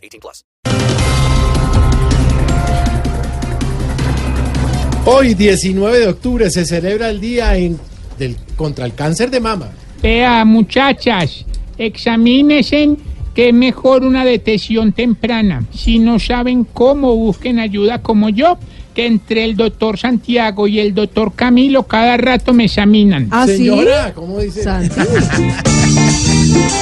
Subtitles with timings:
[0.00, 0.44] 18 plus.
[5.06, 7.78] Hoy, 19 de octubre, se celebra el Día en-
[8.18, 9.70] del, contra el Cáncer de Mama.
[10.02, 11.44] Vea, muchachas,
[11.78, 12.96] examínense
[13.34, 15.64] que es mejor una detección temprana.
[15.74, 18.58] Si no saben cómo, busquen ayuda como yo,
[18.94, 23.28] que entre el doctor Santiago y el doctor Camilo cada rato me examinan.
[23.30, 23.56] ¿Ah, sí?
[23.58, 24.64] Señora, ¿cómo dice?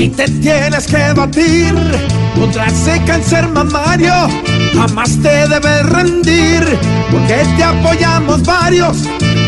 [0.00, 1.74] Si te tienes que batir
[2.34, 4.14] contra ese cáncer mamario,
[4.72, 6.64] jamás te debes rendir,
[7.10, 8.96] porque te apoyamos varios.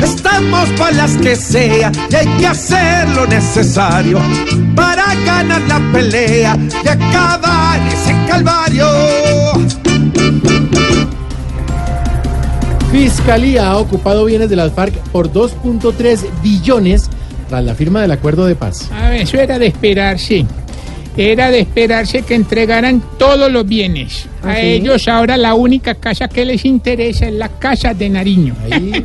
[0.03, 4.21] Estamos para las que sea y hay que hacer lo necesario
[4.77, 8.89] para ganar la pelea y acabar ese calvario.
[12.91, 17.09] Fiscalía ha ocupado bienes de las FARC por 2.3 billones
[17.53, 18.89] tras la firma del acuerdo de paz.
[18.91, 20.47] A ver, eso era de esperarse.
[21.19, 24.25] Era de esperarse que entregaran todos los bienes.
[24.43, 24.63] A ¿Ah, sí?
[24.69, 28.57] ellos ahora la única casa que les interesa es la casa de Nariño.
[28.65, 28.91] Ahí,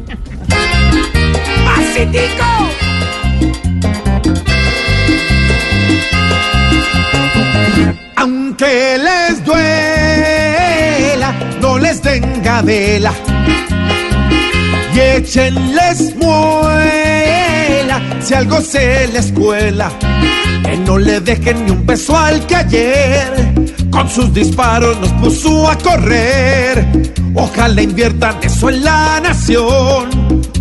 [8.16, 13.14] Aunque les duela, no les den gadela.
[14.98, 19.92] Y échenles muela si algo se les cuela.
[20.64, 23.54] Que no le dejen ni un beso al que ayer
[23.92, 27.14] con sus disparos nos puso a correr.
[27.36, 30.10] Ojalá inviertan eso en la nación,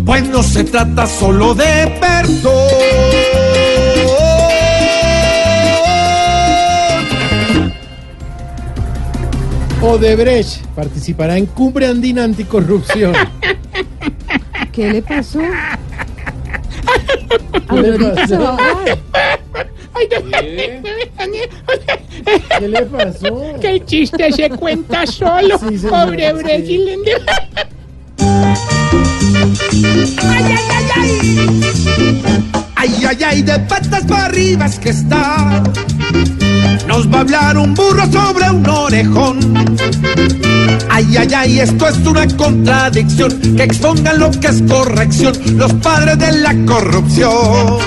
[0.05, 2.53] pues no se trata solo de perdón.
[9.81, 13.15] Odebrecht participará en Cumbre Andina Anticorrupción.
[14.77, 15.39] ¿Qué le pasó?
[17.67, 18.99] ¿Qué le Ahorita se va a ahogar.
[19.95, 20.07] Ay,
[22.59, 23.55] ¿Qué le pasó?
[23.59, 25.57] ¡Qué chiste se cuenta solo!
[25.57, 26.33] Sí, señora, Pobre sí.
[26.43, 26.99] Brasil.
[32.75, 35.63] Ay, ay, ay, de patas para arriba es que está.
[36.87, 39.39] Nos va a hablar un burro sobre un orejón.
[40.89, 43.31] Ay, ay, ay, esto es una contradicción.
[43.55, 47.77] Que expongan lo que es corrección los padres de la corrupción.